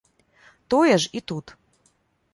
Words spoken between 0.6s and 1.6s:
Тое ж і тут.